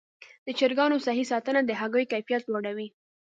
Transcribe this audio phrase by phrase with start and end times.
[0.45, 2.87] د چرګانو صحي ساتنه د هګیو کیفیت لوړوي.